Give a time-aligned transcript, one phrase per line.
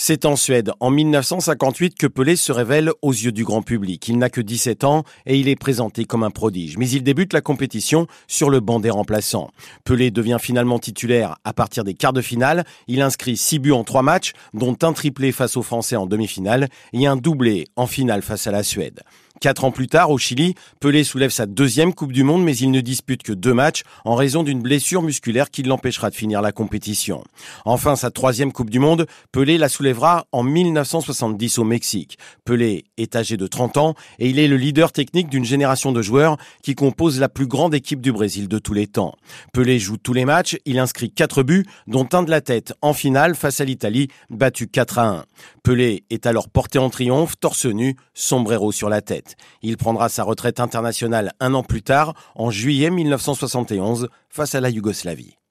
[0.00, 4.06] C'est en Suède, en 1958, que Pelé se révèle aux yeux du grand public.
[4.06, 6.78] Il n'a que 17 ans et il est présenté comme un prodige.
[6.78, 9.50] Mais il débute la compétition sur le banc des remplaçants.
[9.82, 12.64] Pelé devient finalement titulaire à partir des quarts de finale.
[12.86, 16.68] Il inscrit 6 buts en 3 matchs, dont un triplé face aux Français en demi-finale
[16.92, 19.02] et un doublé en finale face à la Suède.
[19.40, 22.72] Quatre ans plus tard, au Chili, Pelé soulève sa deuxième Coupe du Monde, mais il
[22.72, 26.50] ne dispute que deux matchs en raison d'une blessure musculaire qui l'empêchera de finir la
[26.50, 27.22] compétition.
[27.64, 32.18] Enfin, sa troisième Coupe du Monde, Pelé la soulèvera en 1970 au Mexique.
[32.44, 36.02] Pelé est âgé de 30 ans et il est le leader technique d'une génération de
[36.02, 39.14] joueurs qui compose la plus grande équipe du Brésil de tous les temps.
[39.52, 42.92] Pelé joue tous les matchs, il inscrit quatre buts, dont un de la tête en
[42.92, 45.24] finale face à l'Italie, battu 4 à 1.
[45.62, 49.27] Pelé est alors porté en triomphe, torse nu, sombrero sur la tête.
[49.62, 54.70] Il prendra sa retraite internationale un an plus tard, en juillet 1971, face à la
[54.70, 55.38] Yougoslavie.